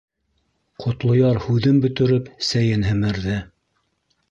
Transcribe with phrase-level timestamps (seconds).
[0.83, 3.39] —Ҡотлояр һүҙен бөтөрөп, сәйен һемерҙе.